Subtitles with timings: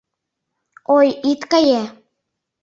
[0.95, 1.81] —Ой, ит кае.